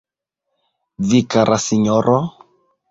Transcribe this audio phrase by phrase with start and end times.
[1.11, 2.21] Vi, kara sinjoro?